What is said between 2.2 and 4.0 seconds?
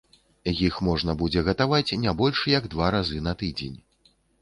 больш як два разы на тыдзень.